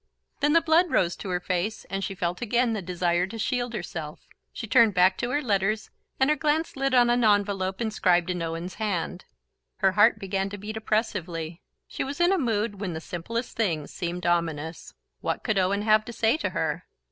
Then 0.39 0.53
the 0.53 0.61
blood 0.61 0.89
rose 0.89 1.15
to 1.17 1.29
her 1.29 1.39
face 1.39 1.85
and 1.85 2.03
she 2.03 2.15
felt 2.15 2.41
again 2.41 2.73
the 2.73 2.81
desire 2.81 3.27
to 3.27 3.37
shield 3.37 3.73
herself. 3.75 4.21
She 4.51 4.65
turned 4.65 4.95
back 4.95 5.15
to 5.19 5.29
her 5.29 5.43
letters 5.43 5.91
and 6.19 6.27
her 6.31 6.35
glance 6.35 6.75
lit 6.75 6.95
on 6.95 7.11
an 7.11 7.23
envelope 7.23 7.79
inscribed 7.79 8.31
in 8.31 8.41
Owen's 8.41 8.73
hand. 8.81 9.25
Her 9.77 9.91
heart 9.91 10.17
began 10.17 10.49
to 10.49 10.57
beat 10.57 10.75
oppressively: 10.77 11.61
she 11.87 12.03
was 12.03 12.19
in 12.19 12.31
a 12.31 12.39
mood 12.39 12.81
when 12.81 12.93
the 12.93 12.99
simplest 12.99 13.55
things 13.55 13.91
seemed 13.93 14.25
ominous. 14.25 14.95
What 15.19 15.43
could 15.43 15.59
Owen 15.59 15.83
have 15.83 16.03
to 16.05 16.13
say 16.13 16.35
to 16.37 16.49
her? 16.49 16.87